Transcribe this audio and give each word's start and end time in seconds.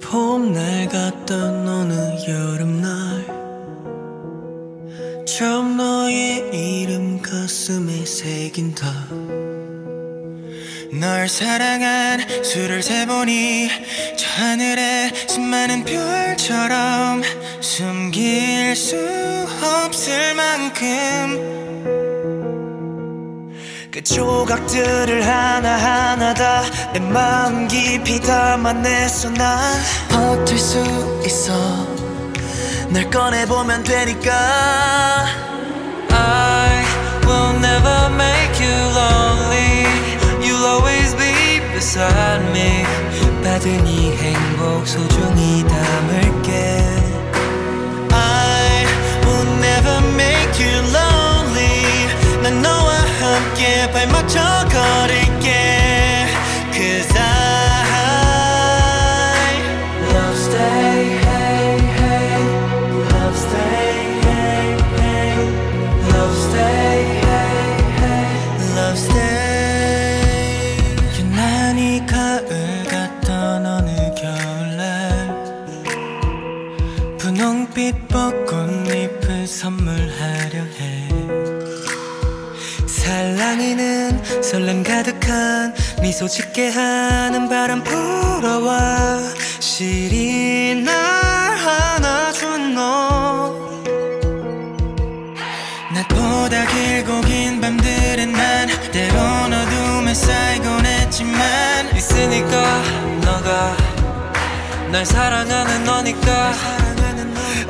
봄날 0.00 0.88
같던 0.88 1.66
어느 1.66 1.94
여름날 2.28 3.26
처음 5.24 5.76
너의 5.76 6.82
이름 6.82 7.20
가슴에 7.20 8.04
새긴다 8.04 9.45
널 11.00 11.28
사랑한 11.28 12.44
수를 12.44 12.82
세보니 12.82 13.68
저 14.16 14.42
하늘에 14.42 15.12
수많은 15.28 15.84
별처럼 15.84 17.22
숨길 17.60 18.74
수 18.76 18.96
없을 19.62 20.34
만큼 20.34 21.54
그 23.90 24.02
조각들을 24.02 25.26
하나하나 25.26 26.34
다 26.34 26.86
내 26.96 27.00
마음 27.00 27.68
깊이 27.68 28.18
담아냈어 28.20 29.28
난 29.30 29.78
버틸 30.08 30.58
수 30.58 31.22
있어. 31.26 31.52
널 32.88 33.10
꺼내보면 33.10 33.84
되니까 33.84 35.26
받은 43.46 43.86
이 43.86 44.10
행복 44.10 44.88
소중히 44.88 45.64
담을게. 45.68 46.82
I 48.10 48.86
will 49.24 49.48
never 49.58 49.98
make 50.14 50.58
you 50.58 50.74
lonely 50.90 52.42
난 52.42 52.60
너와 52.60 52.92
함께 53.20 53.88
발맞춰 53.92 54.40
걸을 54.68 55.25
분홍빛 77.76 78.08
벚꽃잎을 78.08 79.46
선물하려 79.46 80.62
해. 80.80 81.08
살랑이는 82.86 84.42
설렘 84.42 84.82
가득한 84.82 85.74
미소 86.00 86.26
짓게 86.26 86.70
하는 86.70 87.50
바람 87.50 87.84
불어와. 87.84 89.20
시리 89.60 90.82
날 90.82 90.94
안아준 90.96 92.74
너. 92.74 93.54
낮보다 95.92 96.66
길고 96.68 97.20
긴 97.20 97.60
밤들은 97.60 98.32
난 98.32 98.68
때론 98.90 99.52
어둠에 99.52 100.14
쌓이곤 100.14 100.86
했지만 100.86 101.94
있으니까 101.94 102.82
너가 103.20 103.76
날 104.90 105.04
사랑하는 105.04 105.84
너니까 105.84 106.95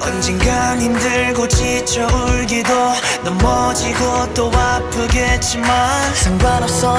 언젠간 0.01 0.81
힘들고 0.81 1.49
지쳐 1.49 2.07
울기도 2.07 2.73
넘어지고 3.25 4.35
또 4.35 4.51
아프겠지만 4.53 6.15
상관없어. 6.15 6.97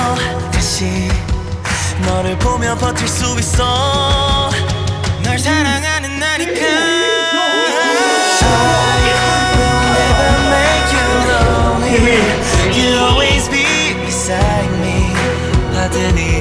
다시 0.51 1.09
너를 2.05 2.37
보며 2.39 2.75
버틸 2.75 3.07
수 3.07 3.37
있어. 3.39 4.49
널 5.23 5.37
사랑하는 5.39 6.19
나니까. 6.19 6.61
You 12.73 12.93
always 12.93 13.49
be 13.49 13.65
beside 14.05 14.69
me. 14.81 15.13
받은 15.73 16.17
이 16.17 16.36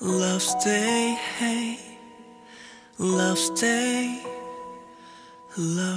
Love 0.00 0.42
stay, 0.42 1.18
hey, 1.38 1.76
love 3.00 3.36
stay, 3.36 4.22
love. 5.56 5.88